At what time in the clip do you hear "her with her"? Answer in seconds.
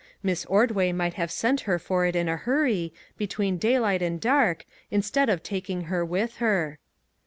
5.81-6.79